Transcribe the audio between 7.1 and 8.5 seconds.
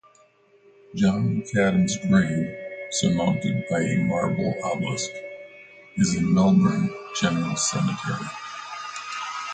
General Cemetery.